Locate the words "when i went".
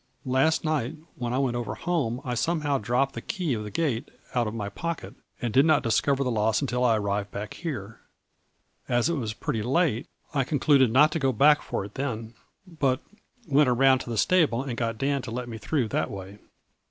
1.15-1.55